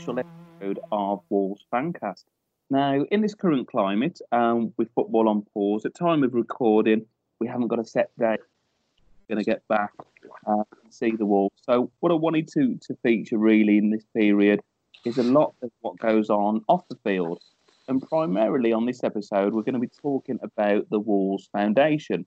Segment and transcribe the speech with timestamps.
[0.00, 2.24] special episode of Wolves Fancast.
[2.70, 7.04] Now, in this current climate, um, with football on pause, at time of recording,
[7.38, 8.40] we haven't got a set date.
[9.28, 9.92] Going to get back
[10.46, 11.54] uh, and see the Wolves.
[11.66, 14.60] So, what I wanted to to feature really in this period
[15.04, 17.42] is a lot of what goes on off the field,
[17.86, 22.24] and primarily on this episode, we're going to be talking about the Wolves Foundation.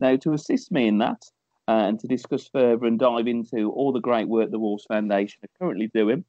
[0.00, 1.22] Now, to assist me in that,
[1.68, 5.38] uh, and to discuss further and dive into all the great work the Wolves Foundation
[5.44, 6.24] are currently doing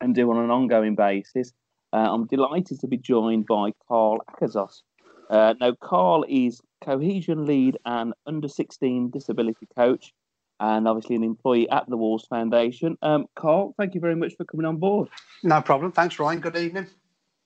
[0.00, 1.52] and do on an ongoing basis.
[1.92, 4.82] Uh, I'm delighted to be joined by Carl Akazos.
[5.28, 10.12] Uh, now, Carl is cohesion lead and under 16 disability coach,
[10.58, 12.96] and obviously an employee at the Wolves Foundation.
[13.02, 15.08] Um, Carl, thank you very much for coming on board.
[15.42, 15.92] No problem.
[15.92, 16.40] Thanks, Ryan.
[16.40, 16.86] Good evening.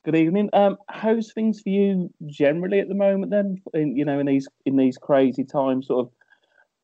[0.05, 0.51] Good evening.
[0.53, 3.31] Um, how's things for you generally at the moment?
[3.31, 6.13] Then, in, you know, in these in these crazy times, sort of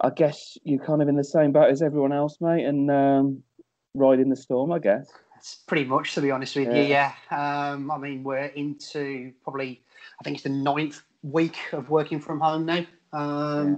[0.00, 3.42] I guess you're kind of in the same boat as everyone else, mate, and um,
[3.94, 5.10] riding the storm, I guess.
[5.40, 7.14] It's pretty much, to be honest with you, yeah.
[7.30, 9.80] Um, I mean, we're into probably,
[10.20, 12.84] I think it's the ninth week of working from home now.
[13.14, 13.76] Um, yeah.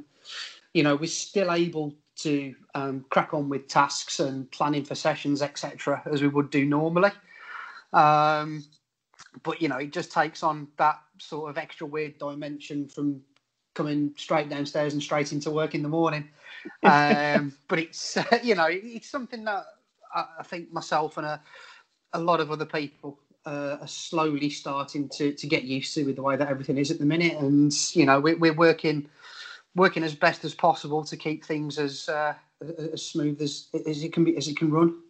[0.75, 5.41] You know, we're still able to um, crack on with tasks and planning for sessions,
[5.41, 7.13] etc., as we would do normally.
[7.93, 8.65] Um,
[9.45, 13.21] but you know, it just takes on that sort of extra weird dimension from
[13.75, 16.29] coming straight downstairs and straight into work in the morning.
[16.85, 19.65] Um, but it's uh, you know it's something that
[20.15, 21.41] I, think myself and a,
[22.13, 26.17] a lot of other people uh, are slowly starting to, to get used to with
[26.17, 27.39] the way that everything is at the minute.
[27.39, 29.09] And you know we, we're working
[29.75, 32.35] working as best as possible to keep things as uh,
[32.93, 35.01] as smooth as as it can be as it can run.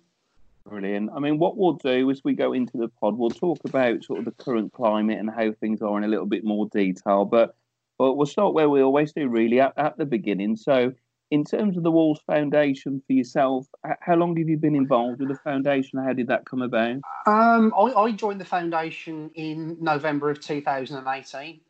[0.69, 1.11] Brilliant.
[1.13, 4.21] I mean, what we'll do as we go into the pod, we'll talk about sort
[4.21, 7.25] of the current climate and how things are in a little bit more detail.
[7.25, 7.57] But
[7.99, 10.57] but we'll start where we always do, really, at, at the beginning.
[10.57, 10.93] So,
[11.33, 13.67] in terms of the Wolves Foundation for yourself,
[14.01, 15.99] how long have you been involved with the foundation?
[15.99, 16.97] How did that come about?
[17.27, 21.61] Um, I, I, joined the foundation in November of 2018.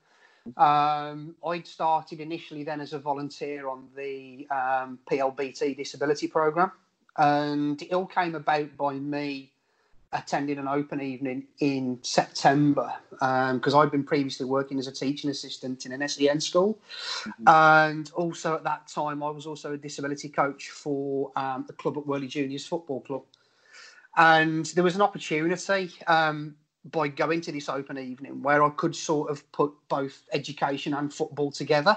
[0.56, 6.72] Um, I'd started initially then as a volunteer on the um, PLBT disability program,
[7.16, 9.51] and it all came about by me
[10.12, 15.30] attending an open evening in September because um, I'd been previously working as a teaching
[15.30, 16.78] assistant in an SEN school,
[17.20, 17.48] mm-hmm.
[17.48, 21.96] and also at that time I was also a disability coach for um, the club
[21.96, 23.22] at Worley Juniors Football Club,
[24.16, 26.54] and there was an opportunity um,
[26.90, 31.12] by going to this open evening where I could sort of put both education and
[31.12, 31.96] football together.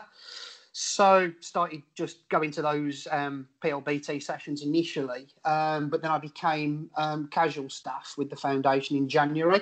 [0.78, 6.90] So started just going to those um, PLBT sessions initially, um, but then I became
[6.98, 9.62] um, casual staff with the foundation in January.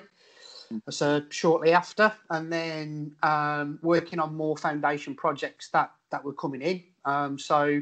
[0.69, 0.77] Hmm.
[0.89, 6.63] So shortly after, and then um, working on more foundation projects that that were coming
[6.63, 6.83] in.
[7.05, 7.79] Um, so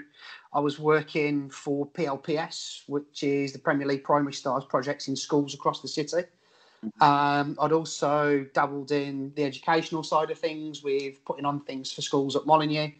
[0.52, 5.54] I was working for PLPS, which is the Premier League Primary Stars projects in schools
[5.54, 6.24] across the city.
[6.86, 7.02] Mm-hmm.
[7.02, 12.02] Um, I'd also dabbled in the educational side of things with putting on things for
[12.02, 12.92] schools at Molineux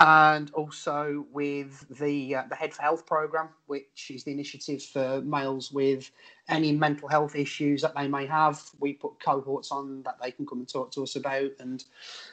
[0.00, 5.20] and also with the uh, the Head for Health program, which is the initiative for
[5.22, 6.10] males with
[6.48, 8.62] any mental health issues that they may have.
[8.78, 11.84] We put cohorts on that they can come and talk to us about, and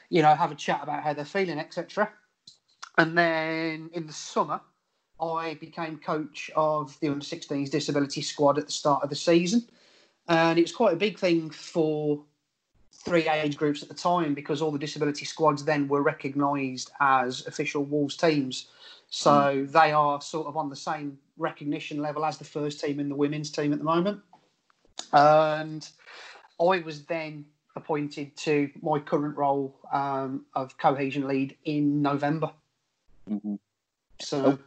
[0.09, 2.12] you know have a chat about how they're feeling, etc.
[2.98, 4.62] And then in the summer,
[5.20, 9.68] I became coach of the under 16s disability squad at the start of the season,
[10.28, 12.24] and it was quite a big thing for
[13.05, 17.45] three age groups at the time because all the disability squads then were recognised as
[17.45, 18.67] official Wolves teams.
[19.09, 19.71] So mm.
[19.71, 23.16] they are sort of on the same recognition level as the first team and the
[23.16, 24.19] women's team at the moment.
[25.13, 25.87] And
[26.59, 32.51] I was then appointed to my current role um, of cohesion lead in November.
[33.29, 33.55] Mm-hmm.
[34.19, 34.46] So.
[34.46, 34.59] Oh.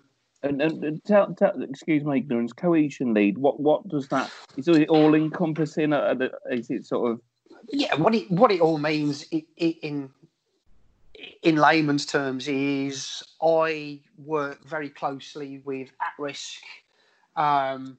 [0.45, 3.39] And, and, tell, tell, excuse my ignorance, cohesion lead.
[3.39, 4.31] What what does that?
[4.57, 5.93] Is it all encompassing?
[5.93, 7.21] Is it sort of
[7.69, 9.27] yeah, what it what it all means
[9.57, 10.11] in
[11.43, 16.63] in layman's terms is I work very closely with at risk,
[17.37, 17.99] um,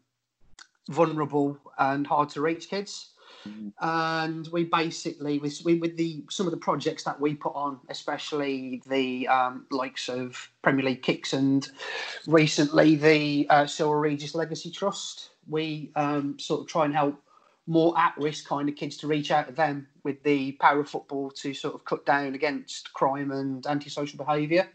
[0.90, 3.12] vulnerable, and hard to reach kids.
[3.48, 3.70] Mm-hmm.
[3.80, 8.82] And we basically, with, with the some of the projects that we put on, especially
[8.88, 11.70] the um, likes of Premier League kicks and
[12.28, 17.22] recently the uh, Cyril Regis Legacy Trust, we um, sort of try and help
[17.70, 20.90] more at risk kind of kids to reach out to them with the power of
[20.90, 24.68] football to sort of cut down against crime and antisocial behaviour.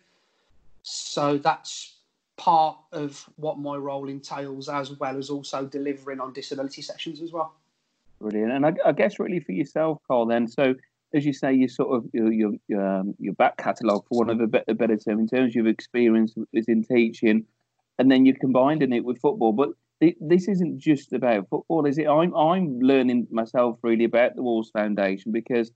[0.83, 1.97] So that's
[2.37, 7.33] part of what my role entails, as well as also delivering on disability sessions as
[7.33, 7.55] well.
[8.21, 10.27] Brilliant, and I, I guess really for yourself, Carl.
[10.27, 10.77] Then, so
[11.13, 14.41] as you say, you sort of your your, um, your back catalogue, for one of
[14.41, 17.45] a better, better term, in terms of your experience is in teaching
[17.99, 19.53] and then you're combining it with football.
[19.53, 19.71] But
[20.21, 22.07] this isn't just about football, is it?
[22.07, 25.71] I'm I'm learning myself really about the Wolves Foundation because,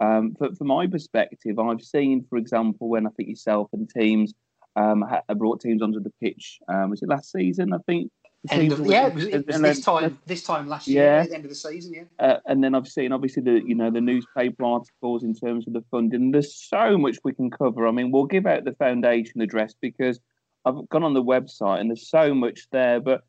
[0.00, 4.34] um, for, from my perspective, I've seen, for example, when I think yourself and teams
[4.76, 5.04] um,
[5.36, 6.58] brought teams onto the pitch.
[6.68, 7.72] Um, was it last season?
[7.72, 8.10] I think
[8.48, 10.18] End of, yeah, it was, it was this time.
[10.24, 11.26] This time last year, yeah.
[11.26, 12.04] the end of the season, yeah.
[12.18, 15.74] Uh, and then I've seen obviously the you know the newspaper articles in terms of
[15.74, 16.30] the funding.
[16.30, 17.86] There's so much we can cover.
[17.86, 20.20] I mean, we'll give out the foundation address because
[20.64, 22.98] I've gone on the website and there's so much there.
[22.98, 23.24] But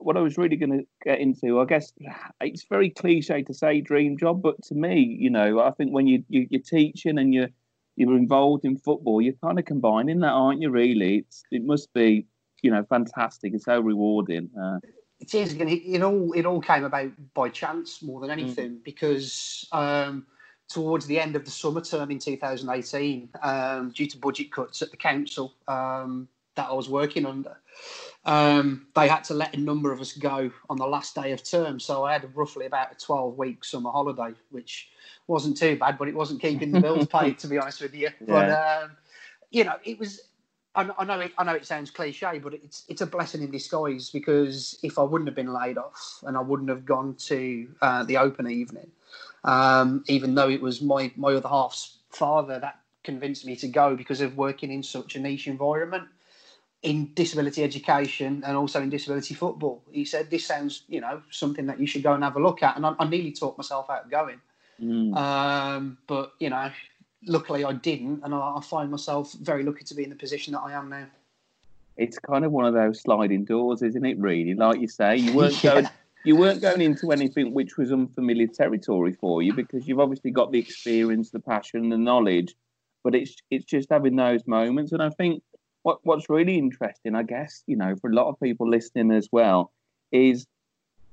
[0.00, 1.92] what I was really going to get into, I guess,
[2.40, 6.06] it's very cliche to say dream job, but to me, you know, I think when
[6.06, 7.48] you, you are teaching and you're
[7.96, 10.70] you're involved in football, you're kind of combining that, aren't you?
[10.70, 12.26] Really, it's, it must be
[12.62, 13.54] you know fantastic.
[13.54, 14.50] It's so rewarding.
[14.60, 14.78] Uh,
[15.20, 15.54] it is.
[15.54, 18.84] It, it all it all came about by chance more than anything mm.
[18.84, 20.26] because um,
[20.68, 24.90] towards the end of the summer term in 2018, um, due to budget cuts at
[24.90, 27.56] the council um, that I was working under,
[28.28, 31.42] um, they had to let a number of us go on the last day of
[31.42, 31.80] term.
[31.80, 34.90] So I had roughly about a 12 week summer holiday, which
[35.26, 38.10] wasn't too bad, but it wasn't keeping the bills paid, to be honest with you.
[38.20, 38.26] Yeah.
[38.26, 38.96] But um,
[39.50, 40.20] you know, it was
[40.74, 44.10] I, know it, I know it sounds cliche, but it's it's a blessing in disguise
[44.10, 48.04] because if I wouldn't have been laid off and I wouldn't have gone to uh,
[48.04, 48.90] the open evening,
[49.44, 53.96] um, even though it was my my other half's father that convinced me to go
[53.96, 56.08] because of working in such a niche environment
[56.82, 59.82] in disability education and also in disability football.
[59.90, 62.62] He said, "This sounds, you know, something that you should go and have a look
[62.62, 64.40] at." And I, I nearly talked myself out of going,
[64.80, 65.16] mm.
[65.16, 66.70] um, but you know,
[67.26, 70.52] luckily I didn't, and I, I, find myself very lucky to be in the position
[70.52, 71.06] that I am now.
[71.96, 74.18] It's kind of one of those sliding doors, isn't it?
[74.18, 75.74] Really, like you say, you weren't yeah.
[75.74, 75.88] going,
[76.24, 80.52] you weren't going into anything which was unfamiliar territory for you because you've obviously got
[80.52, 82.54] the experience, the passion, the knowledge.
[83.02, 85.42] But it's it's just having those moments, and I think
[85.88, 89.28] what what's really interesting, I guess, you know, for a lot of people listening as
[89.32, 89.72] well,
[90.12, 90.46] is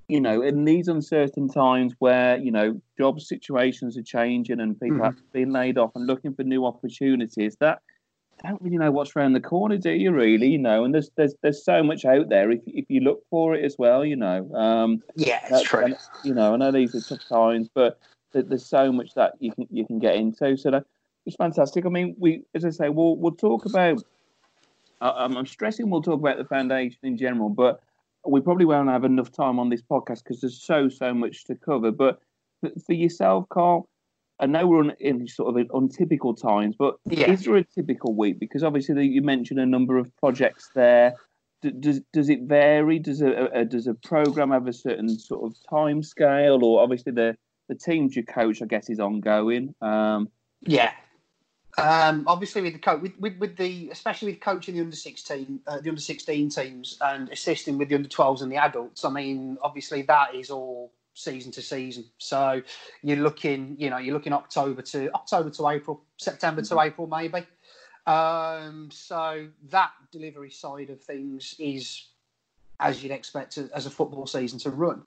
[0.08, 5.00] you know, in these uncertain times where, you know, job situations are changing and people
[5.00, 5.06] mm.
[5.06, 7.80] have been laid off and looking for new opportunities, that
[8.44, 10.50] don't really know what's around the corner, do you really?
[10.50, 13.56] You know, and there's there's there's so much out there if if you look for
[13.56, 14.40] it as well, you know.
[14.54, 15.86] Um Yeah, it's true.
[15.86, 17.98] And, you know, I know these are tough times, but
[18.34, 20.58] there's so much that you can you can get into.
[20.58, 20.84] So that
[21.26, 21.86] it's fantastic.
[21.86, 24.04] I mean, we as I say, we'll we'll talk about
[25.02, 27.82] I'm stressing we'll talk about the foundation in general, but
[28.28, 31.56] we probably won't have enough time on this podcast because there's so so much to
[31.56, 31.92] cover.
[31.92, 32.20] But
[32.86, 33.88] for yourself, Carl,
[34.40, 37.32] I know we're in sort of untypical times, but yeah.
[37.32, 38.40] is there a typical week?
[38.40, 41.14] Because obviously you mentioned a number of projects there.
[41.80, 43.00] Does does it vary?
[43.00, 47.12] Does a, a does a program have a certain sort of time scale, or obviously
[47.12, 47.36] the
[47.70, 49.74] the teams you coach, I guess, is ongoing.
[49.82, 50.30] Um,
[50.62, 50.92] yeah,
[51.78, 55.60] um, obviously, with the coach, with, with, with, the especially with coaching the under sixteen,
[55.68, 59.04] uh, the under sixteen teams, and assisting with the under twelves and the adults.
[59.04, 62.06] I mean, obviously that is all season to season.
[62.18, 62.62] So
[63.02, 66.76] you're looking, you know, you're looking October to October to April, September mm-hmm.
[66.76, 67.46] to April, maybe.
[68.06, 72.08] Um, so that delivery side of things is
[72.80, 75.04] as you'd expect to, as a football season to run.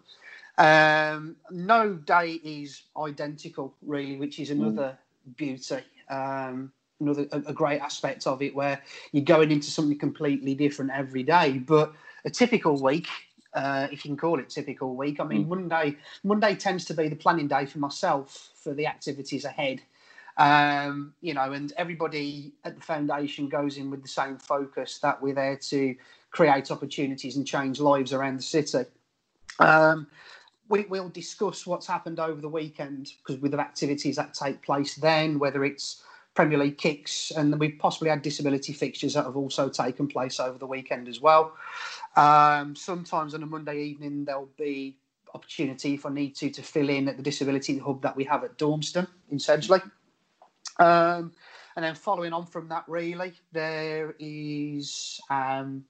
[0.57, 4.55] Um, no day is identical, really, which is mm.
[4.55, 4.99] another
[5.29, 5.37] mm.
[5.37, 8.81] beauty um, another a, great aspect of it where
[9.13, 11.59] you're going into something completely different every day.
[11.59, 11.93] But
[12.25, 13.09] a typical week,
[13.55, 15.49] uh, if you can call it typical week, I mean mm.
[15.49, 19.81] Monday Monday tends to be the planning day for myself for the activities ahead.
[20.37, 25.21] Um, you know, and everybody at the foundation goes in with the same focus that
[25.21, 25.97] we're there to
[26.31, 28.85] create opportunities and change lives around the city.
[29.59, 30.07] Um,
[30.69, 34.95] we, will discuss what's happened over the weekend because with the activities that take place
[34.97, 36.03] then, whether it's
[36.35, 40.59] Premier League kicks, and we've possibly had disability fixtures that have also taken place over
[40.59, 41.57] the weekend as well.
[42.17, 44.99] Um, sometimes on a Monday evening, there'll be
[45.35, 48.45] opportunity if I need to to fill in at the disability hub that we have
[48.45, 49.83] at Dormston in Sedgley.
[50.79, 51.33] Um,
[51.77, 55.85] and then following on from that, really, there is um,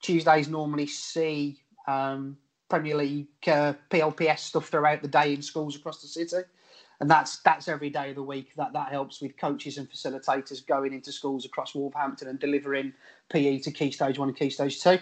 [0.00, 2.36] Tuesdays normally see um,
[2.68, 6.44] Premier League uh, PLPS stuff throughout the day in schools across the city,
[7.00, 8.54] and that's that's every day of the week.
[8.56, 12.92] That that helps with coaches and facilitators going into schools across Wolverhampton and delivering
[13.30, 14.98] PE to Key Stage One and Key Stage Two.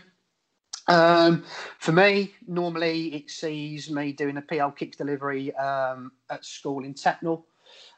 [0.87, 1.44] Um,
[1.78, 6.94] for me, normally it sees me doing a PL kicks delivery um, at school in
[6.94, 7.44] Tettenhall.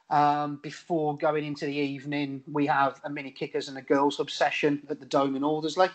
[0.08, 4.30] Um, before going into the evening, we have a mini kickers and a girls' hub
[4.30, 5.90] session at the Dome in Aldersley.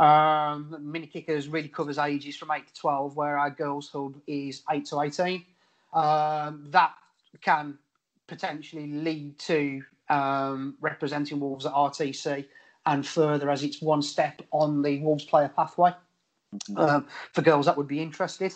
[0.00, 4.62] Um, mini kickers really covers ages from 8 to 12, where our girls' hub is
[4.70, 5.44] 8 to 18.
[5.92, 6.94] Um, that
[7.42, 7.78] can
[8.26, 12.46] potentially lead to um, representing Wolves at RTC
[12.86, 15.92] and further as it's one step on the Wolves player pathway.
[16.54, 16.78] Mm-hmm.
[16.78, 18.54] Um, for girls that would be interested.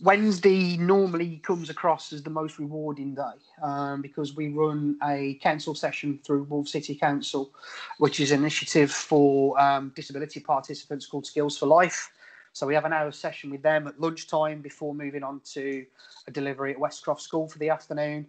[0.00, 3.22] Wednesday normally comes across as the most rewarding day
[3.62, 7.52] um, because we run a council session through Wolf City Council,
[7.98, 12.10] which is an initiative for um, disability participants called Skills for Life.
[12.54, 15.84] So we have an hour session with them at lunchtime before moving on to
[16.26, 18.26] a delivery at Westcroft School for the afternoon.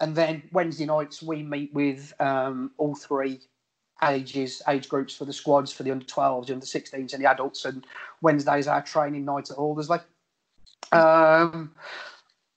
[0.00, 3.40] And then Wednesday nights we meet with um, all three
[4.02, 7.30] ages, age groups for the squads, for the under 12s, the under 16s, and the
[7.30, 7.64] adults.
[7.64, 7.86] And
[8.20, 10.02] Wednesdays our training night at Aldersley.
[10.92, 11.72] Um,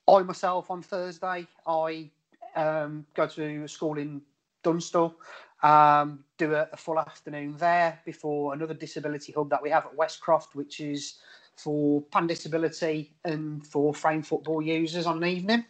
[0.08, 2.10] I myself on Thursday, I
[2.56, 4.22] um, go to a school in
[4.64, 5.16] Dunstall,
[5.64, 9.96] um, do a, a, full afternoon there before another disability hub that we have at
[9.96, 11.16] Westcroft, which is
[11.56, 15.66] for pan disability and for frame football users on an evening.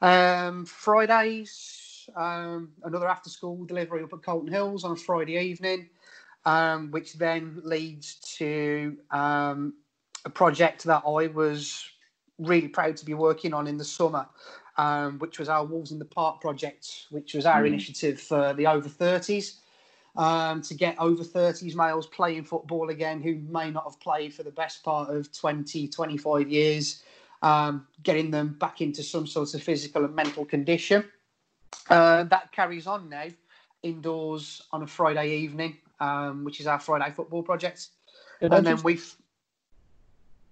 [0.00, 5.88] Um, Fridays, um, another after school delivery up at Colton Hills on a Friday evening,
[6.44, 9.74] um, which then leads to um,
[10.24, 11.84] a project that I was
[12.38, 14.26] really proud to be working on in the summer,
[14.76, 17.68] um, which was our Wolves in the Park project, which was our mm.
[17.68, 19.58] initiative for the over 30s.
[20.14, 24.42] Um, to get over 30s males playing football again who may not have played for
[24.42, 27.02] the best part of 20, 25 years,
[27.40, 31.02] um, getting them back into some sort of physical and mental condition.
[31.88, 33.24] Uh, that carries on now
[33.82, 37.88] indoors on a Friday evening, um, which is our Friday football project.
[38.40, 39.16] and then we've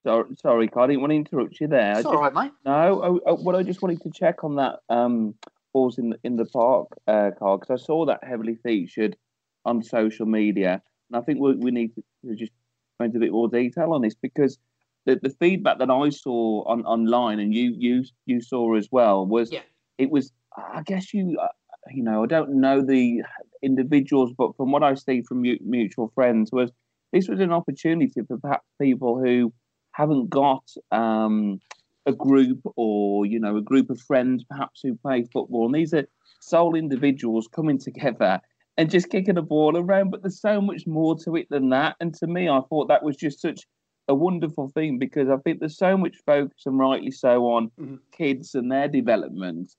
[0.02, 1.99] Sorry, sorry, Carl, I didn't want to interrupt you there.
[1.99, 2.52] It's all right, mate.
[2.64, 5.35] No, I, I, what I just wanted to check on that um,
[5.73, 9.16] balls in the, in the park, uh, Carl, because I saw that heavily featured
[9.64, 12.52] on social media, and I think we, we need to just
[12.99, 14.59] go into a bit more detail on this because
[15.07, 19.26] the, the feedback that I saw on online and you you you saw as well
[19.26, 19.61] was yeah.
[19.99, 21.49] it was I guess you uh,
[21.90, 23.23] you know I don't know the
[23.62, 26.71] individuals, but from what I see from mutual friends was
[27.12, 29.52] this was an opportunity for perhaps people who
[30.00, 31.61] haven't got um,
[32.07, 35.92] a group or you know a group of friends perhaps who play football and these
[35.92, 36.09] are
[36.40, 38.40] sole individuals coming together
[38.78, 41.97] and just kicking a ball around but there's so much more to it than that
[42.00, 43.66] and to me i thought that was just such
[44.09, 47.97] a wonderful thing because i think there's so much focus and rightly so on mm-hmm.
[48.11, 49.75] kids and their development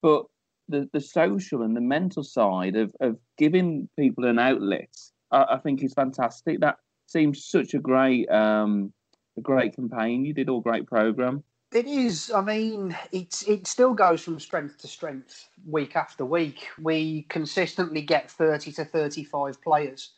[0.00, 0.24] but
[0.68, 4.88] the, the social and the mental side of, of giving people an outlet
[5.30, 8.92] I, I think is fantastic that seems such a great um,
[9.36, 10.24] a great campaign.
[10.24, 11.42] You did all great program.
[11.72, 12.30] It is.
[12.30, 16.68] I mean, it's it still goes from strength to strength week after week.
[16.80, 20.12] We consistently get thirty to thirty-five players.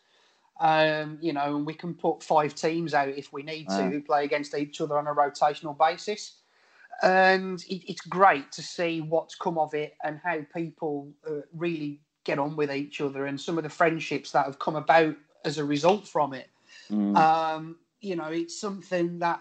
[0.61, 4.03] Um, you know, and we can put five teams out if we need to who
[4.03, 6.35] play against each other on a rotational basis.
[7.01, 12.01] And it, it's great to see what's come of it and how people uh, really
[12.25, 15.59] get on with each other and some of the friendships that have come about as
[15.59, 16.49] a result from it.
[16.91, 17.17] Mm.
[17.17, 19.41] Um, you know, it's something that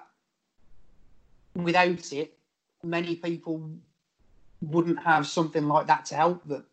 [1.56, 2.38] without it,
[2.84, 3.70] many people
[4.62, 6.66] wouldn't have something like that to help them.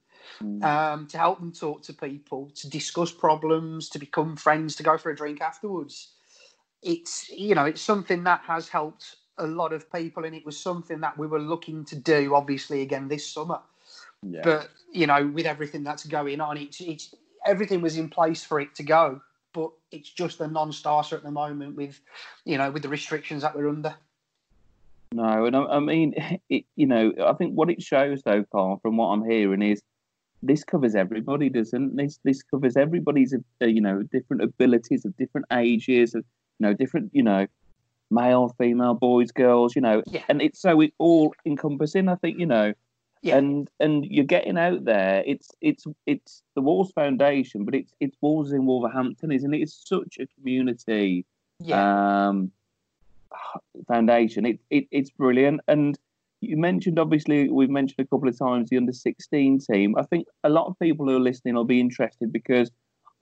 [0.43, 0.65] Mm.
[0.65, 4.97] Um, to help them talk to people, to discuss problems, to become friends, to go
[4.97, 6.13] for a drink afterwards.
[6.83, 10.59] It's you know it's something that has helped a lot of people, and it was
[10.59, 13.61] something that we were looking to do, obviously, again this summer.
[14.23, 14.41] Yeah.
[14.43, 17.15] But you know, with everything that's going on, it's it's
[17.45, 19.21] everything was in place for it to go
[19.55, 21.99] but it's just a non-starter at the moment with,
[22.45, 23.95] you know, with the restrictions that we're under.
[25.13, 26.15] No, and I, I mean,
[26.51, 29.81] it, you know, I think what it shows though, Carl, from what I'm hearing is
[30.43, 32.19] this covers everybody, doesn't this?
[32.25, 36.25] This covers everybody's, uh, you know, different abilities of different ages, of
[36.59, 37.47] you know, different, you know,
[38.11, 40.23] male, female, boys, girls, you know, yeah.
[40.29, 42.09] and it's so it all encompassing.
[42.09, 42.75] I think you know,
[43.25, 43.39] yeah.
[43.39, 45.25] And and you're getting out there.
[45.27, 49.63] It's it's it's the Wolves Foundation, but it's it's Wolves in Wolverhampton, isn't it?
[49.63, 51.25] It's such a community
[51.59, 52.29] yeah.
[52.29, 52.53] um,
[53.89, 54.45] foundation.
[54.45, 55.63] It, it it's brilliant.
[55.69, 55.99] And
[56.43, 59.97] you mentioned obviously we've mentioned a couple of times the under 16 team.
[59.97, 62.71] I think a lot of people who are listening will be interested because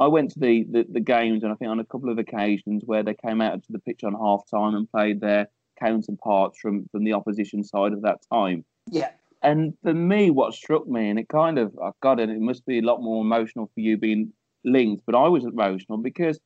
[0.00, 2.82] I went to the, the, the games and I think on a couple of occasions
[2.84, 5.46] where they came out to the pitch on half time and played their
[5.78, 8.64] counterparts from from the opposition side of that time.
[8.90, 9.10] Yeah.
[9.42, 12.64] And for me, what struck me, and it kind of, I got it, it must
[12.64, 14.32] be a lot more emotional for you being
[14.64, 16.38] linked, but I was emotional because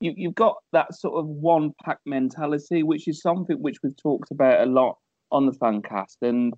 [0.00, 4.30] you, you've got that sort of one pack mentality, which is something which we've talked
[4.32, 4.98] about a lot
[5.30, 6.16] on the Fancast.
[6.22, 6.54] And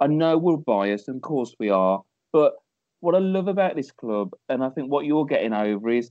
[0.00, 2.54] I know we're biased, and of course we are, but
[3.00, 6.10] what I love about this club, and I think what you're getting over is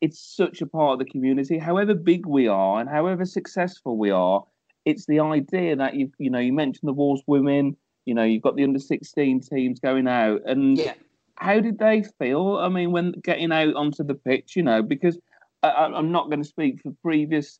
[0.00, 1.56] it's such a part of the community.
[1.56, 4.42] However big we are and however successful we are,
[4.84, 8.42] it's the idea that you you know you mentioned the Wolves women, you know, you've
[8.42, 10.94] got the under 16 teams going out, and yeah.
[11.36, 12.56] how did they feel?
[12.56, 15.18] I mean, when getting out onto the pitch, you know, because
[15.62, 17.58] I, am not going to speak for previous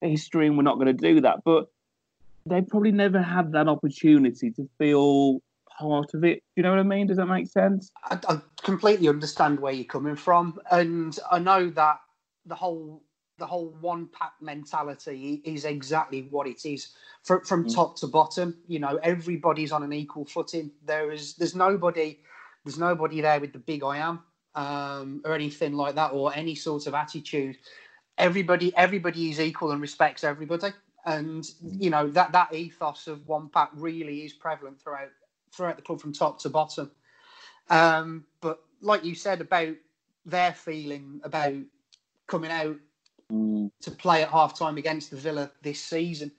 [0.00, 1.68] history, and we're not going to do that, but
[2.46, 5.40] they probably never had that opportunity to feel
[5.78, 6.42] part of it.
[6.56, 7.06] You know what I mean?
[7.06, 7.90] Does that make sense?
[8.04, 12.00] I, I completely understand where you're coming from, and I know that
[12.46, 13.02] the whole
[13.38, 17.74] the whole one pack mentality is exactly what it is from, from mm.
[17.74, 18.56] top to bottom.
[18.68, 20.70] You know, everybody's on an equal footing.
[20.84, 22.20] There is there's nobody
[22.64, 24.20] there's nobody there with the big I am
[24.54, 27.56] um, or anything like that or any sort of attitude.
[28.18, 30.68] Everybody everybody is equal and respects everybody.
[31.04, 35.10] And you know that that ethos of one pack really is prevalent throughout
[35.52, 36.90] throughout the club from top to bottom.
[37.68, 39.74] Um, but like you said about
[40.24, 41.54] their feeling about
[42.26, 42.76] coming out
[43.34, 43.70] mm.
[43.80, 46.30] to play at half time against the Villa this season,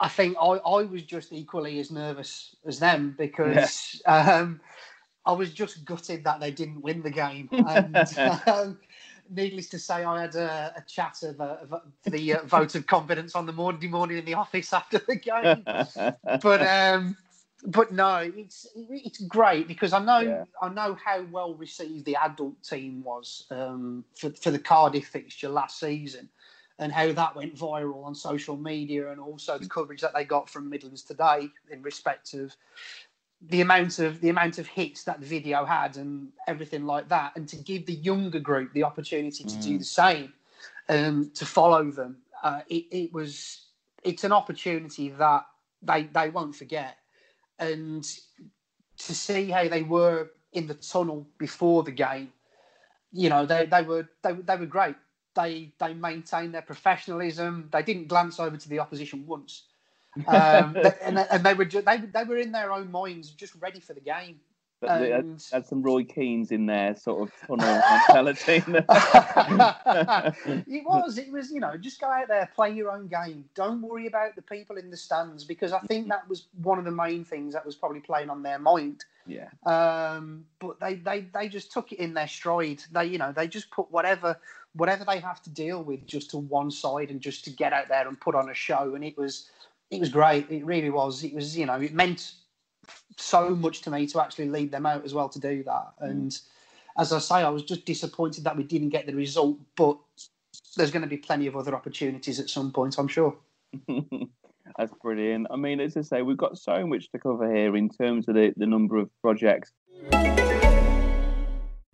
[0.00, 4.36] I think I, I was just equally as nervous as them because yeah.
[4.40, 4.60] um,
[5.24, 7.48] I was just gutted that they didn't win the game.
[7.52, 7.96] And
[8.46, 8.78] um,
[9.30, 12.86] needless to say, I had a, a chat of, uh, of the uh, vote of
[12.86, 15.62] confidence on the Monday morning in the office after the game.
[16.42, 17.16] but um,
[17.64, 20.44] but no, it's it's great because I know yeah.
[20.60, 25.48] I know how well received the adult team was um, for for the Cardiff fixture
[25.48, 26.28] last season,
[26.78, 30.50] and how that went viral on social media, and also the coverage that they got
[30.50, 32.56] from Midlands Today in respect of
[33.48, 37.32] the amount of the amount of hits that the video had and everything like that,
[37.36, 39.62] and to give the younger group the opportunity to mm.
[39.62, 40.32] do the same,
[40.88, 43.66] um, to follow them, uh, it, it was
[44.02, 45.46] it's an opportunity that
[45.80, 46.96] they they won't forget
[47.58, 48.04] and
[48.98, 52.32] to see how they were in the tunnel before the game,
[53.12, 54.96] you know, they, they were they, they were great.
[55.34, 57.68] They they maintained their professionalism.
[57.72, 59.64] They didn't glance over to the opposition once,
[60.26, 63.80] um, and, and they were just, they they were in their own minds, just ready
[63.80, 64.40] for the game.
[64.88, 65.44] And...
[65.52, 68.62] Had some Roy Keane's in there, sort of tunnel mentality.
[70.66, 73.44] it was, it was, you know, just go out there, play your own game.
[73.54, 76.84] Don't worry about the people in the stands because I think that was one of
[76.84, 79.04] the main things that was probably playing on their mind.
[79.26, 79.48] Yeah.
[79.64, 82.82] Um, but they, they, they just took it in their stride.
[82.92, 84.38] They, you know, they just put whatever,
[84.74, 87.88] whatever they have to deal with just to one side and just to get out
[87.88, 88.94] there and put on a show.
[88.94, 89.50] And it was,
[89.90, 90.50] it was great.
[90.50, 91.22] It really was.
[91.22, 92.32] It was, you know, it meant
[93.16, 95.92] so much to me to actually lead them out as well to do that.
[96.02, 96.10] Mm.
[96.10, 96.38] And
[96.98, 99.98] as I say, I was just disappointed that we didn't get the result, but
[100.76, 103.36] there's going to be plenty of other opportunities at some point, I'm sure.
[104.78, 105.48] That's brilliant.
[105.50, 108.34] I mean, as I say, we've got so much to cover here in terms of
[108.34, 109.72] the, the number of projects.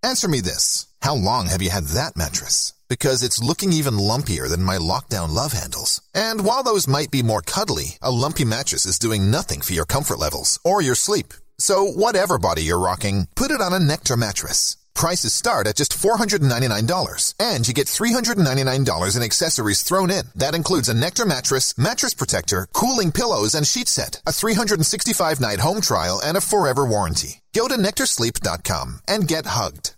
[0.02, 0.86] Answer me this.
[1.02, 2.72] How long have you had that mattress?
[2.88, 6.00] Because it's looking even lumpier than my lockdown love handles.
[6.14, 9.84] And while those might be more cuddly, a lumpy mattress is doing nothing for your
[9.84, 11.34] comfort levels or your sleep.
[11.58, 14.76] So whatever body you're rocking, put it on a Nectar mattress.
[14.94, 20.24] Prices start at just $499, and you get $399 in accessories thrown in.
[20.34, 25.80] That includes a Nectar mattress, mattress protector, cooling pillows, and sheet set, a 365-night home
[25.80, 27.42] trial, and a forever warranty.
[27.54, 29.94] Go to nectarsleep.com and get hugged.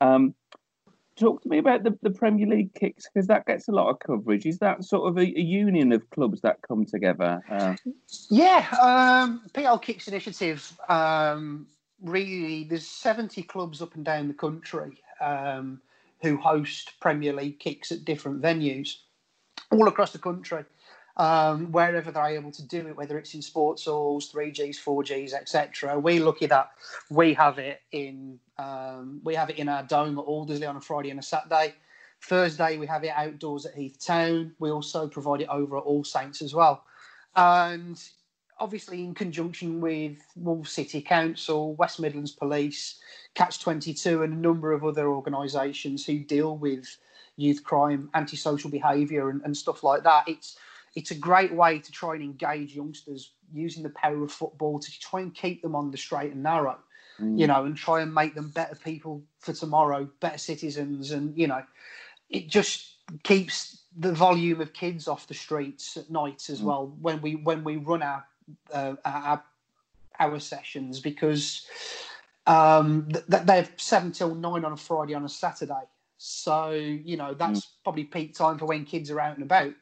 [0.00, 0.34] Um,
[1.16, 3.98] talk to me about the, the Premier League kicks because that gets a lot of
[3.98, 4.46] coverage.
[4.46, 7.40] Is that sort of a, a union of clubs that come together?
[7.48, 7.76] Uh...
[8.30, 10.72] Yeah, um, PL Kicks Initiative.
[10.88, 11.66] Um,
[12.02, 15.80] really, there's 70 clubs up and down the country um,
[16.22, 18.96] who host Premier League kicks at different venues
[19.70, 20.64] all across the country
[21.20, 25.98] um, wherever they're able to do it, whether it's in sports halls, 3Gs, 4Gs, etc.
[25.98, 26.70] We're lucky that
[27.10, 30.80] we have it in um, we have it in our dome at Aldersley on a
[30.80, 31.74] Friday and a Saturday.
[32.22, 34.54] Thursday we have it outdoors at Heath Town.
[34.60, 36.84] We also provide it over at All Saints as well,
[37.36, 38.02] and
[38.58, 42.98] obviously in conjunction with Wolves City Council, West Midlands Police,
[43.34, 46.96] Catch 22, and a number of other organisations who deal with
[47.36, 50.24] youth crime, antisocial behaviour, and, and stuff like that.
[50.26, 50.56] It's
[50.94, 55.00] it's a great way to try and engage youngsters using the power of football to
[55.00, 56.78] try and keep them on the straight and narrow,
[57.20, 57.38] mm.
[57.38, 61.46] you know, and try and make them better people for tomorrow, better citizens, and you
[61.46, 61.62] know,
[62.28, 66.64] it just keeps the volume of kids off the streets at night as mm.
[66.64, 68.24] well when we when we run our
[68.72, 69.42] uh, our,
[70.18, 71.66] our sessions because
[72.46, 75.84] um, th- they're seven till nine on a Friday on a Saturday.
[76.18, 77.68] So you know that's mm.
[77.84, 79.72] probably peak time for when kids are out and about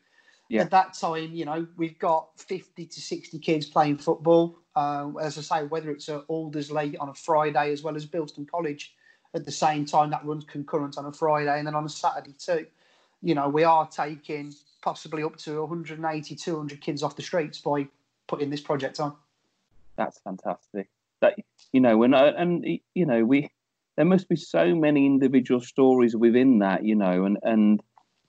[0.48, 0.62] yeah.
[0.62, 4.58] at that time, you know, we've got 50 to 60 kids playing football.
[4.74, 8.48] Uh, as I say, whether it's at Aldersley on a Friday as well as Bilston
[8.48, 8.94] College
[9.34, 12.34] at the same time, that runs concurrent on a Friday and then on a Saturday
[12.38, 12.66] too.
[13.22, 17.88] You know, we are taking possibly up to 180, 200 kids off the streets by
[18.26, 19.14] putting this project on.
[19.96, 20.88] That's fantastic.
[21.20, 21.34] that
[21.72, 23.50] you know, and and you know, we
[23.96, 27.82] there must be so many individual stories within that, you know, and and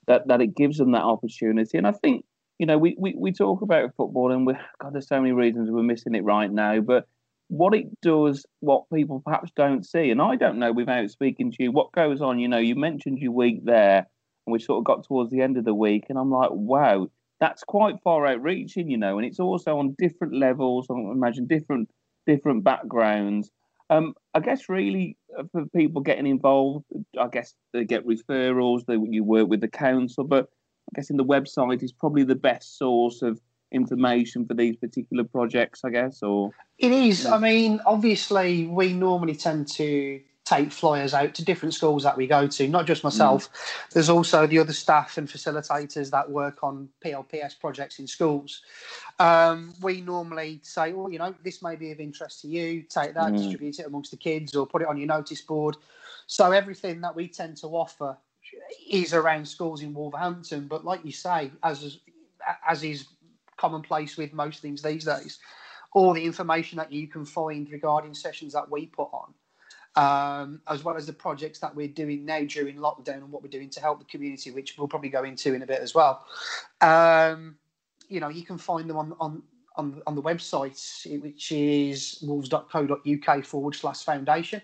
[0.10, 1.78] that that it gives them that opportunity.
[1.78, 2.26] And I think
[2.60, 5.69] you know, we we, we talk about football, and we God, there's so many reasons
[5.72, 7.08] we're missing it right now, but
[7.48, 11.63] what it does, what people perhaps don't see, and I don't know without speaking to
[11.63, 12.38] you, what goes on.
[12.38, 14.06] You know, you mentioned your week there,
[14.45, 17.08] and we sort of got towards the end of the week, and I'm like, wow,
[17.39, 20.88] that's quite far outreaching, you know, and it's also on different levels.
[20.91, 21.89] I imagine different
[22.28, 23.50] different backgrounds.
[23.89, 26.86] Um, I guess really uh, for people getting involved,
[27.19, 28.86] I guess they get referrals.
[28.86, 30.49] They you work with the council, but
[30.89, 33.39] I guess in the website is probably the best source of
[33.71, 37.25] information for these particular projects, I guess, or it is.
[37.25, 42.25] I mean, obviously, we normally tend to take flyers out to different schools that we
[42.25, 43.51] go to, not just myself.
[43.51, 43.89] Mm.
[43.91, 48.63] There's also the other staff and facilitators that work on PLPS projects in schools.
[49.19, 53.13] Um, we normally say, well, you know, this may be of interest to you, take
[53.13, 53.38] that, mm.
[53.38, 55.77] distribute it amongst the kids, or put it on your notice board.
[56.25, 58.17] So everything that we tend to offer
[58.89, 60.67] is around schools in Wolverhampton.
[60.67, 61.99] But like you say, as
[62.67, 63.05] as is
[63.57, 65.38] commonplace with most things these days,
[65.93, 69.33] all the information that you can find regarding sessions that we put on,
[69.99, 73.49] um, as well as the projects that we're doing now during lockdown and what we're
[73.49, 76.25] doing to help the community, which we'll probably go into in a bit as well.
[76.79, 77.57] Um,
[78.07, 79.43] you know, you can find them on on
[79.75, 84.62] on, on the website, which is wolves.co.uk forward slash foundation.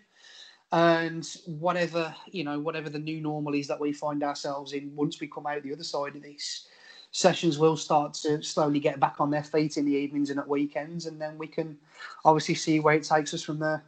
[0.71, 5.19] And whatever you know, whatever the new normal is that we find ourselves in, once
[5.19, 6.67] we come out the other side of this,
[7.11, 10.47] sessions will start to slowly get back on their feet in the evenings and at
[10.47, 11.77] weekends, and then we can
[12.23, 13.83] obviously see where it takes us from there.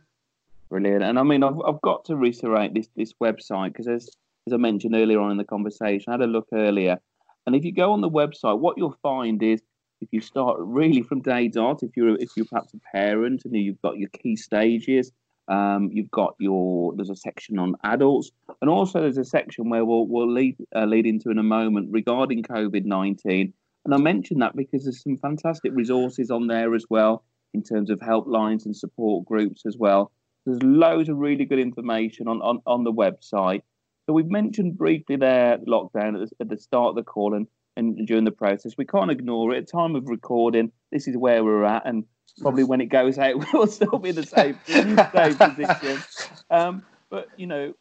[0.70, 1.04] Brilliant.
[1.04, 4.10] And I mean, I've, I've got to reiterate this this website because as
[4.48, 6.98] as I mentioned earlier on in the conversation, I had a look earlier,
[7.46, 9.62] and if you go on the website, what you'll find is
[10.02, 13.56] if you start really from day dot, if you're if you're perhaps a parent and
[13.56, 15.12] you've got your key stages,
[15.48, 19.86] um, you've got your there's a section on adults, and also there's a section where
[19.86, 23.54] we'll we'll lead uh, lead into in a moment regarding COVID nineteen.
[23.86, 27.90] And I mention that because there's some fantastic resources on there as well in terms
[27.90, 30.12] of helplines and support groups as well.
[30.48, 33.64] There's loads of really good information on, on, on the website.
[34.06, 37.48] So we've mentioned briefly there lockdown at the, at the start of the call and,
[37.76, 38.76] and during the process.
[38.78, 39.58] We can't ignore it.
[39.58, 42.06] At time of recording, this is where we're at, and
[42.40, 46.02] probably when it goes out, we'll still be in the same, same position.
[46.50, 47.74] Um, but you know,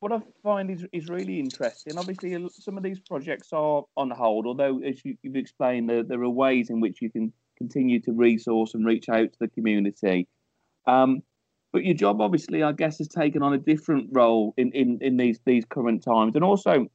[0.00, 1.98] what I find is is really interesting.
[1.98, 4.46] Obviously, some of these projects are on hold.
[4.46, 8.12] Although, as you, have explained, there, there are ways in which you can continue to
[8.12, 10.26] resource and reach out to the community.
[10.86, 11.22] Um,
[11.74, 15.16] but your job, obviously, I guess, has taken on a different role in, in, in
[15.16, 16.36] these these current times.
[16.36, 16.86] And also,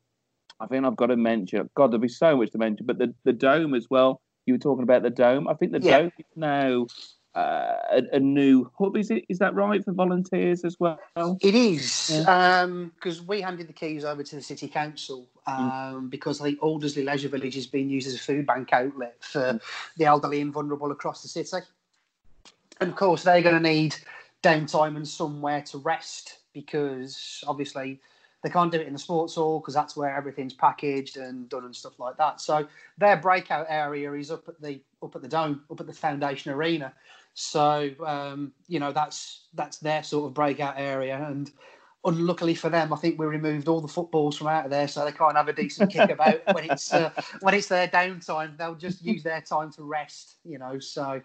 [0.60, 3.14] I think I've got to mention, God, there'll be so much to mention, but the,
[3.26, 5.48] the dome as well you were talking about the dome.
[5.48, 6.00] I think the yeah.
[6.00, 6.88] dome is now
[7.36, 8.98] uh, a, a, new hub.
[8.98, 9.26] Is it?
[9.30, 10.98] Is that right for volunteers as well?
[11.42, 12.62] It is because yeah.
[12.62, 12.92] um,
[13.28, 15.54] we handed the keys over to the city council mm.
[15.54, 16.10] um, mm.
[16.10, 19.42] because I think Aldersley Leisure Village is being used as a food bank outlet for
[19.42, 19.62] mm.
[19.98, 21.66] the elderly and vulnerable across the city.
[22.82, 23.96] And of course, they're going to need
[24.44, 28.00] downtime and somewhere to rest because obviously
[28.44, 31.66] they can't do it in the sports hall because that's where everything's packaged and done
[31.66, 32.40] and stuff like that.
[32.40, 35.94] So their breakout area is up at the up at the dome, up at the
[35.94, 36.94] foundation arena.
[37.34, 41.18] So um, you know that's that's their sort of breakout area.
[41.28, 41.52] And
[42.06, 45.04] unluckily for them, I think we removed all the footballs from out of there, so
[45.04, 48.58] they can't have a decent kick about when it's uh, when it's their downtime.
[48.58, 50.36] They'll just use their time to rest.
[50.46, 51.22] You know, so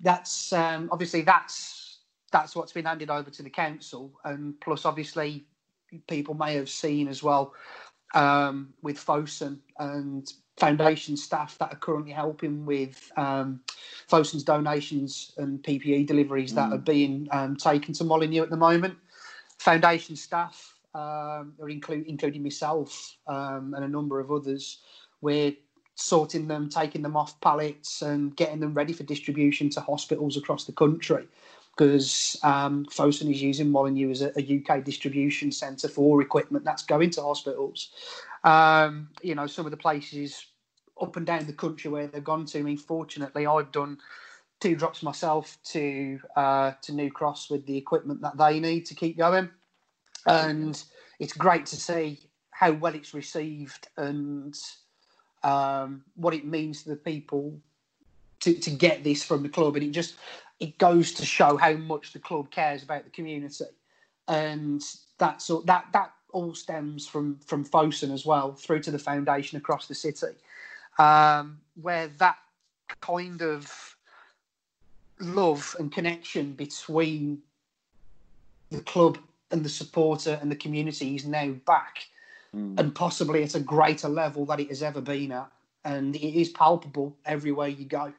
[0.00, 1.79] that's um, obviously that's
[2.30, 5.46] that's what's been handed over to the council, and plus obviously
[6.08, 7.52] people may have seen as well
[8.14, 13.60] um, with Fosun and foundation staff that are currently helping with um,
[14.10, 16.56] Fosun's donations and PPE deliveries mm.
[16.56, 18.96] that are being um, taken to Molineux at the moment.
[19.58, 24.80] Foundation staff, um, are include, including myself um, and a number of others,
[25.20, 25.52] we're
[25.94, 30.64] sorting them, taking them off pallets, and getting them ready for distribution to hospitals across
[30.64, 31.26] the country
[31.80, 36.82] because um, Fosun is using Molineux as a, a UK distribution centre for equipment that's
[36.82, 37.88] going to hospitals.
[38.44, 40.44] Um, you know, some of the places
[41.00, 42.58] up and down the country where they've gone to.
[42.58, 43.96] I mean, fortunately, I've done
[44.60, 48.94] two drops myself to uh, to New Cross with the equipment that they need to
[48.94, 49.48] keep going,
[50.26, 50.84] and
[51.18, 54.54] it's great to see how well it's received and
[55.44, 57.58] um, what it means to the people
[58.40, 59.76] to, to get this from the club.
[59.76, 60.16] And it just
[60.60, 63.64] it goes to show how much the club cares about the community,
[64.28, 64.82] and
[65.18, 69.58] that's all, that that all stems from from Fosun as well through to the foundation
[69.58, 70.34] across the city,
[70.98, 72.36] um, where that
[73.00, 73.96] kind of
[75.18, 77.40] love and connection between
[78.70, 79.18] the club
[79.50, 82.06] and the supporter and the community is now back
[82.54, 82.78] mm.
[82.78, 85.50] and possibly at a greater level that it has ever been at.
[85.84, 88.12] And it is palpable everywhere you go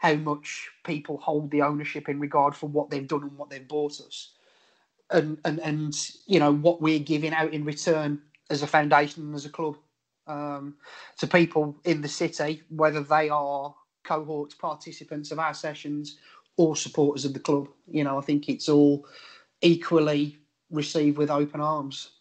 [0.00, 3.68] how much people hold the ownership in regard for what they've done and what they've
[3.68, 4.30] bought us.
[5.10, 5.94] And, and, and
[6.26, 9.76] you know, what we're giving out in return as a foundation and as a club
[10.26, 10.76] um,
[11.18, 16.16] to people in the city, whether they are cohorts, participants of our sessions,
[16.56, 17.68] or supporters of the club.
[17.86, 19.06] You know, I think it's all
[19.60, 20.38] equally
[20.70, 22.12] received with open arms.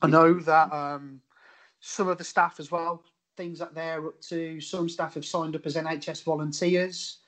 [0.00, 1.20] I know that um,
[1.80, 3.02] some of the staff as well,
[3.36, 4.60] things that they're up to.
[4.60, 7.18] Some staff have signed up as NHS volunteers.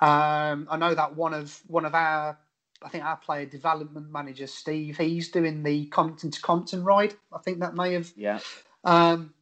[0.00, 2.38] Um, I know that one of one of our,
[2.82, 7.14] I think our player development manager Steve, he's doing the Compton to Compton ride.
[7.32, 8.38] I think that may have yeah
[8.84, 9.34] um,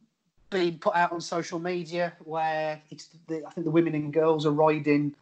[0.49, 4.45] been put out on social media where it's the, I think the women and girls
[4.45, 5.15] are riding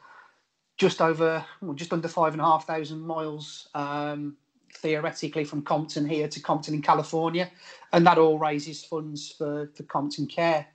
[0.77, 4.35] just over, well, just under five and a half thousand miles, um,
[4.73, 7.49] theoretically from Compton here to Compton in California,
[7.93, 10.67] and that all raises funds for for Compton Care.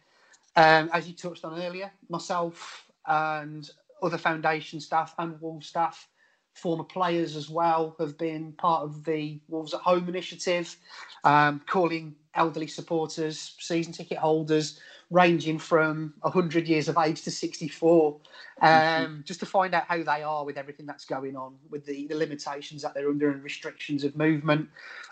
[0.57, 3.69] Um, as you touched on earlier, myself and
[4.03, 6.09] other foundation staff and Wolves staff,
[6.55, 10.77] former players as well, have been part of the Wolves at Home initiative,
[11.25, 18.17] um, calling elderly supporters, season ticket holders, ranging from 100 years of age to 64,
[18.63, 22.07] um, just to find out how they are with everything that's going on, with the,
[22.07, 24.69] the limitations that they're under and restrictions of movement.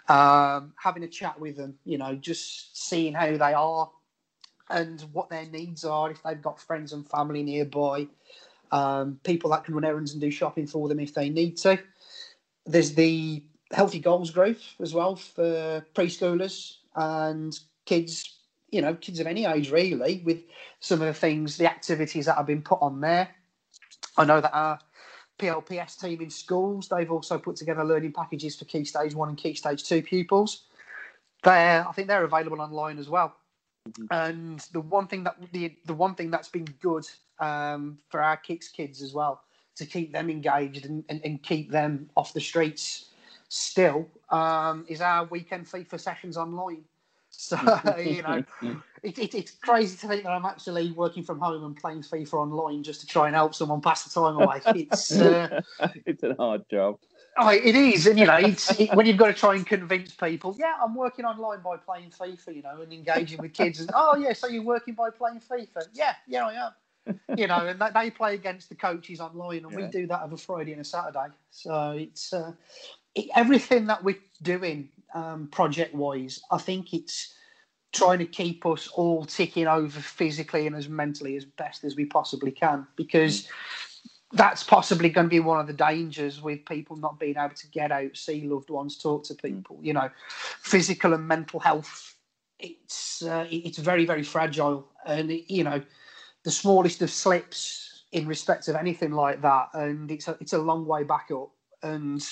[0.09, 3.90] Um, having a chat with them, you know, just seeing how they are
[4.70, 8.07] and what their needs are, if they've got friends and family nearby,
[8.70, 11.78] um, people that can run errands and do shopping for them if they need to.
[12.66, 18.38] There's the Healthy Goals group as well for preschoolers and kids
[18.70, 20.42] you know, kids of any age really, with
[20.81, 23.28] some of the things, the activities that have been put on there.
[24.16, 24.78] I know that our
[25.38, 29.38] PLPS team in schools, they've also put together learning packages for Key Stage 1 and
[29.38, 30.64] Key Stage 2 pupils.
[31.42, 33.37] They're, I think they're available online as well.
[34.11, 37.07] And the one thing that the the one thing that's been good
[37.40, 39.42] um, for our kicks kids as well
[39.77, 43.07] to keep them engaged and, and, and keep them off the streets
[43.48, 46.85] still um, is our weekend FIFA sessions online.
[47.31, 47.57] So
[47.98, 48.42] you know,
[49.03, 52.33] it, it, it's crazy to think that I'm actually working from home and playing FIFA
[52.33, 54.61] online just to try and help someone pass the time away.
[54.74, 55.61] It's uh,
[56.07, 56.98] it's a hard job.
[57.40, 60.12] Oh, it is, and you know, it's it, when you've got to try and convince
[60.12, 60.57] people.
[60.59, 63.81] Yeah, I'm working online by playing FIFA, you know, and engaging with kids.
[63.81, 65.87] And oh, yeah, so you're working by playing FIFA?
[65.92, 67.20] Yeah, yeah, I am.
[67.38, 69.87] you know, and they play against the coaches online, and yeah.
[69.87, 71.29] we do that over Friday and a Saturday.
[71.51, 72.53] So it's uh,
[73.14, 77.35] it, everything that we're doing um, project wise, I think it's
[77.92, 82.05] trying to keep us all ticking over physically and as mentally as best as we
[82.05, 83.48] possibly can because
[84.33, 87.67] that's possibly going to be one of the dangers with people not being able to
[87.69, 89.79] get out, see loved ones, talk to people.
[89.81, 90.11] You know,
[90.61, 92.14] physical and mental health.
[92.59, 95.81] It's uh, it's very very fragile, and you know,
[96.45, 100.59] the smallest of slips in respect of anything like that, and it's a, it's a
[100.59, 101.51] long way back up.
[101.83, 102.23] And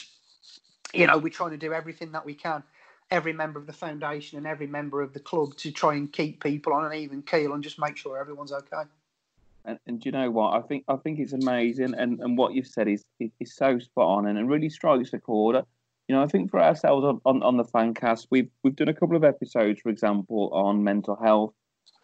[0.93, 2.63] you know, we're trying to do everything that we can,
[3.11, 6.43] every member of the foundation and every member of the club to try and keep
[6.43, 8.83] people on an even keel and just make sure everyone's okay.
[9.67, 10.55] And, and do you know what?
[10.55, 14.07] I think I think it's amazing, and, and what you've said is is so spot
[14.07, 15.57] on, and it really strikes a chord.
[16.09, 18.95] You know, I think for ourselves on, on, on the fancast, we've we've done a
[18.95, 21.53] couple of episodes, for example, on mental health.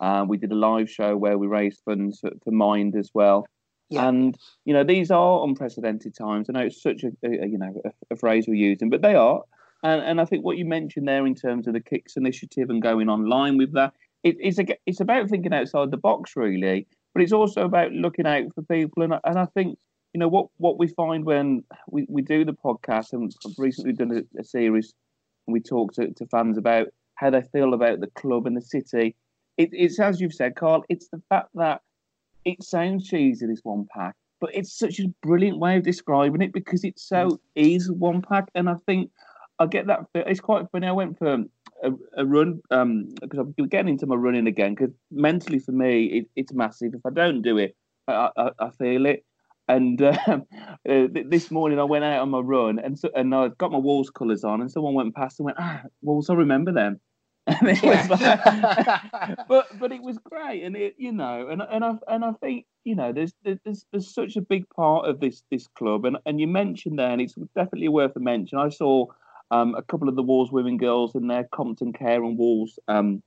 [0.01, 3.47] Uh, we did a live show where we raised funds for, for Mind as well.
[3.91, 4.09] Yeah.
[4.09, 6.49] And you know these are unprecedented times.
[6.49, 9.15] I know it's such a, a you know a, a, phrase we're using, but they
[9.15, 9.43] are.
[9.85, 12.83] And and I think what you mentioned there in terms of the Kicks initiative and
[12.83, 13.93] going online with that,
[14.25, 18.27] it, it's a, it's about thinking outside the box really, but it's also about looking
[18.27, 19.03] out for people.
[19.03, 19.79] And and I think
[20.13, 23.93] you know what what we find when we, we do the podcast and I've recently
[23.93, 24.95] done a, a series
[25.47, 28.63] and we talk to, to fans about how they feel about the club and the
[28.63, 29.15] city.
[29.57, 30.85] It, it's as you've said, Carl.
[30.89, 31.83] It's the fact that
[32.45, 36.53] it sounds cheesy, this one pack, but it's such a brilliant way of describing it
[36.53, 37.39] because it's so mm.
[37.55, 38.49] is one pack.
[38.55, 39.11] And I think
[39.59, 40.07] I get that.
[40.15, 40.87] It's quite funny.
[40.87, 41.45] I went for
[41.83, 46.07] a, a run because um, I'm getting into my running again because mentally for me,
[46.07, 46.95] it, it's massive.
[46.95, 47.77] If I don't do it,
[48.09, 49.25] I, I, I feel it.
[49.69, 50.47] And um,
[50.89, 53.79] uh, this morning I went out on my run and so, and I got my
[53.79, 57.01] Wolves colours on, and someone went past and went, "Ah, Wolves, I remember them."
[57.49, 58.45] And it was like,
[59.49, 62.67] but but it was great, and it you know, and and I and I think
[62.85, 66.41] you know, there's there's there's such a big part of this this club, and and
[66.41, 68.59] you mentioned there, and it's definitely worth a mention.
[68.59, 69.07] I saw
[69.53, 73.23] um, a couple of the Wolves women girls in their Compton Care and Wolves um,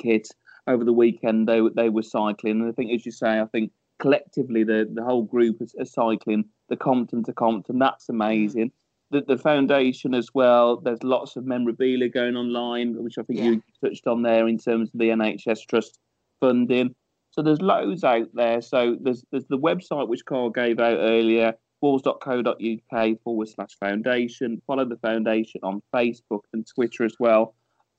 [0.00, 0.26] kit
[0.66, 1.46] over the weekend.
[1.46, 5.04] They they were cycling, and I think, as you say, I think collectively the the
[5.04, 6.46] whole group is, is cycling.
[6.70, 7.78] the Compton to Compton.
[7.78, 8.72] That's amazing.
[9.10, 10.78] The, the foundation as well.
[10.78, 13.44] There's lots of memorabilia going online, which I think yeah.
[13.44, 15.98] you touched on there in terms of the NHS Trust
[16.40, 16.94] funding.
[17.30, 18.62] So there's loads out there.
[18.62, 24.62] So there's there's the website which Carl gave out earlier, wolves.co.uk forward slash foundation.
[24.66, 27.54] Follow the foundation on Facebook and Twitter as well.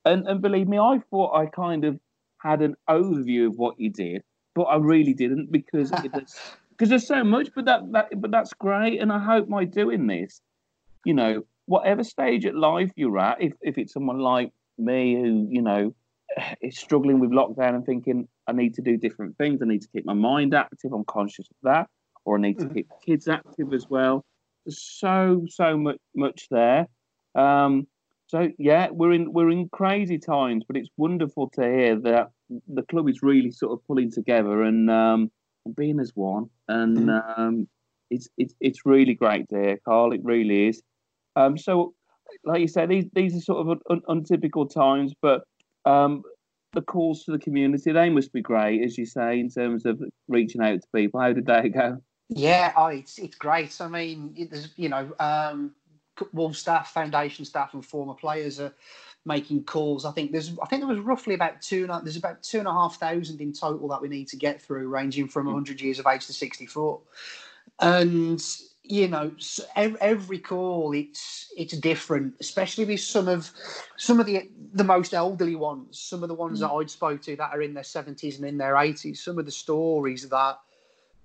[0.05, 1.99] And and believe me, I thought I kind of
[2.41, 4.23] had an overview of what you did,
[4.55, 7.49] but I really didn't because because there's so much.
[7.55, 10.41] But that, that but that's great, and I hope by doing this,
[11.05, 15.47] you know, whatever stage at life you're at, if if it's someone like me who
[15.49, 15.95] you know
[16.61, 19.87] is struggling with lockdown and thinking I need to do different things, I need to
[19.87, 21.89] keep my mind active, I'm conscious of that,
[22.25, 22.75] or I need to mm-hmm.
[22.75, 24.25] keep kids active as well.
[24.65, 26.87] There's so so much much there.
[27.35, 27.87] Um,
[28.27, 32.29] so yeah, we're in we're in crazy times, but it's wonderful to hear that
[32.67, 35.31] the club is really sort of pulling together and, um,
[35.75, 37.37] being as one, and mm.
[37.37, 37.67] um,
[38.09, 40.13] it's it's it's really great to hear, Carl.
[40.13, 40.81] It really is.
[41.35, 41.93] Um, so,
[42.43, 45.43] like you said, these these are sort of un- untypical times, but
[45.85, 46.23] um,
[46.73, 50.01] the calls to the community they must be great, as you say, in terms of
[50.27, 51.21] reaching out to people.
[51.21, 52.01] How did they go?
[52.29, 53.79] Yeah, oh, it's it's great.
[53.79, 55.75] I mean, it, you know, um,
[56.31, 58.73] Wolves staff, foundation staff, and former players are
[59.25, 60.05] making calls.
[60.05, 61.87] I think there's, I think there was roughly about two.
[61.89, 64.61] and There's about two and a half thousand in total that we need to get
[64.61, 66.99] through, ranging from 100 years of age to 64.
[67.79, 68.43] And
[68.85, 69.31] you know,
[69.75, 73.49] every call it's it's different, especially with some of
[73.97, 75.99] some of the the most elderly ones.
[75.99, 76.61] Some of the ones mm.
[76.61, 79.17] that I'd spoke to that are in their 70s and in their 80s.
[79.17, 80.57] Some of the stories that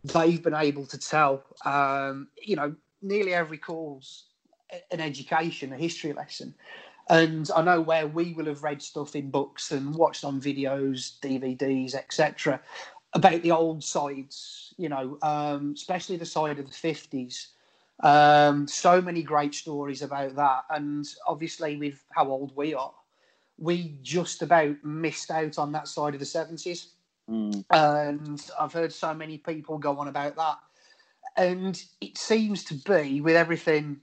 [0.05, 1.43] they've been able to tell.
[1.65, 4.25] Um, you know, nearly every call's
[4.91, 6.55] an education, a history lesson.
[7.09, 11.19] And I know where we will have read stuff in books and watched on videos,
[11.21, 12.61] DVDs, etc.,
[13.15, 17.47] about the old sides, you know, um, especially the side of the 50s.
[18.01, 20.65] Um, so many great stories about that.
[20.69, 22.93] And obviously, with how old we are,
[23.57, 26.89] we just about missed out on that side of the 70s.
[27.29, 27.65] Mm.
[27.71, 30.59] And I've heard so many people go on about that.
[31.37, 34.01] And it seems to be with everything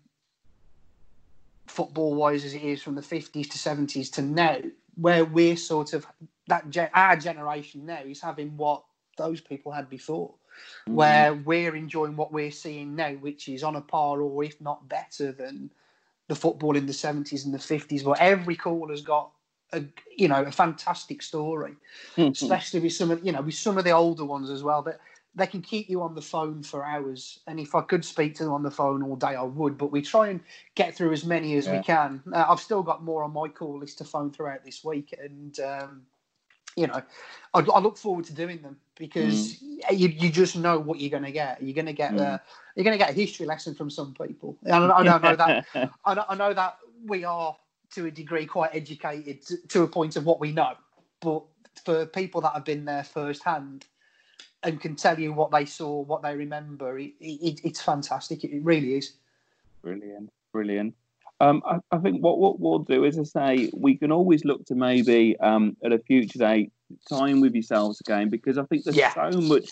[1.68, 4.60] football wise as it is from the 50s to 70s to now,
[4.96, 6.06] where we're sort of
[6.48, 8.84] that our generation now is having what
[9.18, 10.96] those people had before, mm-hmm.
[10.96, 14.88] where we're enjoying what we're seeing now, which is on a par or if not
[14.88, 15.72] better than
[16.28, 18.04] the football in the 70s and the 50s.
[18.04, 19.32] where every call has got
[19.76, 19.86] a
[20.16, 21.76] you know a fantastic story,
[22.18, 22.32] mm-hmm.
[22.32, 24.82] especially with some of you know with some of the older ones as well.
[24.82, 25.00] But
[25.36, 27.40] they can keep you on the phone for hours.
[27.46, 29.78] And if I could speak to them on the phone all day, I would.
[29.78, 30.40] But we try and
[30.76, 31.78] get through as many as yeah.
[31.78, 32.24] we can.
[32.34, 35.60] Uh, I've still got more on my call list to phone throughout this week, and
[35.60, 36.02] um,
[36.76, 37.02] you know,
[37.54, 39.80] I, I, look forward to doing them because mm.
[39.92, 41.62] you you just know what you're going to get.
[41.62, 42.22] You're going to get mm.
[42.22, 42.38] uh,
[42.76, 44.58] you're going to get a history lesson from some people.
[44.64, 45.66] And I, I know that
[46.06, 47.56] I, I know that we are
[47.96, 50.74] to a degree quite educated to, to a point of what we know,
[51.22, 51.44] but
[51.84, 53.86] for people that have been there firsthand
[54.64, 56.98] and can tell you what they saw, what they remember.
[57.00, 58.44] It, it, it's fantastic.
[58.44, 59.14] It really is.
[59.82, 60.96] Brilliant, brilliant.
[61.40, 64.66] Um, I, I, think what, what we'll do is, I say, we can always look
[64.68, 66.72] to maybe um, at a future date
[67.10, 69.14] time with yourselves again because I think there's yeah.
[69.14, 69.70] so much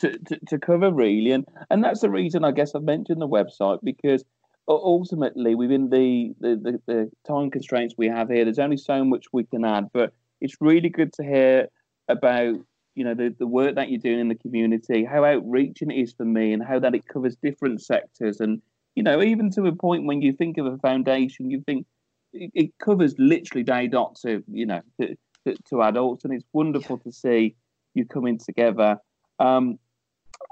[0.00, 3.28] to, to, to, cover really, and and that's the reason I guess I've mentioned the
[3.28, 4.24] website because
[4.68, 9.26] ultimately within the, the, the, the time constraints we have here, there's only so much
[9.32, 11.68] we can add, but it's really good to hear
[12.08, 12.56] about
[12.94, 16.12] you know the, the work that you're doing in the community how outreaching it is
[16.12, 18.40] for me and how that it covers different sectors.
[18.40, 18.60] And
[18.94, 21.86] you know even to a point when you think of a foundation you think
[22.32, 25.14] it, it covers literally day dot to you know to,
[25.46, 26.24] to, to adults.
[26.24, 27.54] And it's wonderful to see
[27.94, 28.98] you coming together.
[29.38, 29.78] Um,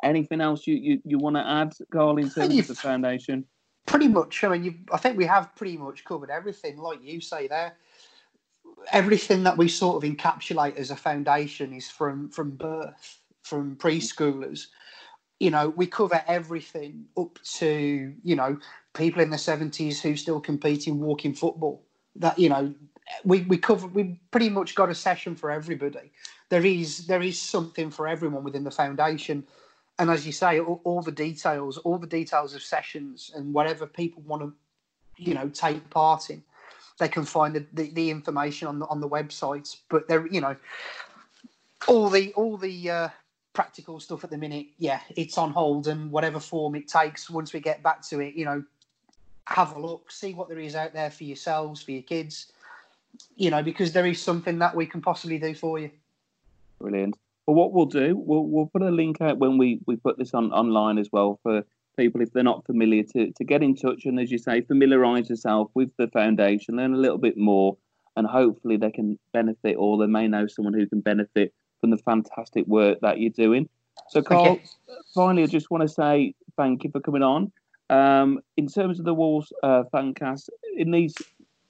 [0.02, 3.46] anything else you, you, you want to add carl in terms of the foundation
[3.87, 7.47] pretty much i mean i think we have pretty much covered everything like you say
[7.49, 7.74] there
[8.93, 14.66] everything that we sort of encapsulate as a foundation is from from birth, from preschoolers.
[15.41, 18.59] You know, we cover everything up to you know
[18.95, 21.85] people in the seventies who still compete in walking football.
[22.16, 22.74] That you know,
[23.24, 26.12] we we cover we pretty much got a session for everybody.
[26.51, 29.47] There is there is something for everyone within the foundation.
[29.99, 33.86] And as you say, all, all the details, all the details of sessions and whatever
[33.86, 34.53] people want to,
[35.16, 36.42] you know, take part in
[36.99, 39.76] they can find the, the, the information on the on the website.
[39.88, 40.57] But they're you know
[41.88, 43.09] all the all the uh,
[43.53, 47.53] practical stuff at the minute, yeah, it's on hold, and whatever form it takes, once
[47.53, 48.62] we get back to it, you know,
[49.47, 52.53] have a look, see what there is out there for yourselves, for your kids,
[53.36, 55.90] you know, because there is something that we can possibly do for you.
[56.80, 57.16] Brilliant.
[57.47, 60.34] Well, what we'll do, we'll we'll put a link out when we we put this
[60.34, 61.64] on online as well for
[61.97, 65.30] people if they're not familiar to, to get in touch and, as you say, familiarise
[65.30, 67.76] yourself with the foundation, learn a little bit more,
[68.16, 71.99] and hopefully they can benefit or they may know someone who can benefit from the
[71.99, 73.68] fantastic work that you're doing.
[74.09, 74.59] So, Carl,
[75.14, 77.53] finally, I just want to say thank you for coming on.
[77.90, 81.14] Um, in terms of the Wolves uh, fancast, in these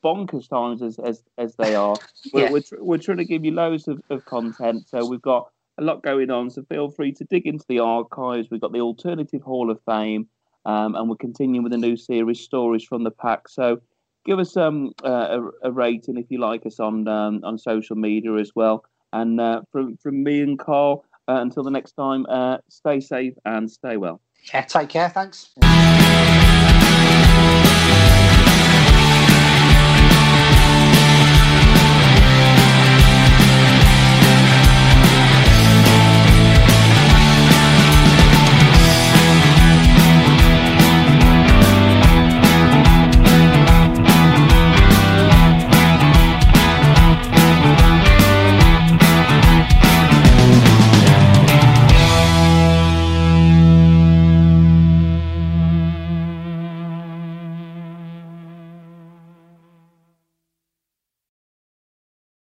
[0.03, 1.97] bonkers times as as, as they are,
[2.33, 2.51] we're, yeah.
[2.51, 4.89] we're, tr- we're, trying to give you loads of, of content.
[4.89, 6.51] So we've got a lot going on.
[6.51, 8.49] So feel free to dig into the archives.
[8.51, 10.29] We've got the Alternative Hall of Fame,
[10.65, 13.49] um, and we're continuing with a new series, Stories from the Pack.
[13.49, 13.81] So
[14.25, 17.97] give us um, uh, a, a, rating if you like us on um, on social
[17.97, 18.85] media as well.
[19.13, 23.35] And uh, from from me and Carl, uh, until the next time, uh, stay safe
[23.45, 24.21] and stay well.
[24.53, 25.09] Yeah, take care.
[25.09, 25.55] Thanks.